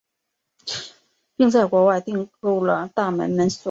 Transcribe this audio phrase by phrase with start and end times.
[1.37, 3.59] 并在国外订购了大门门锁。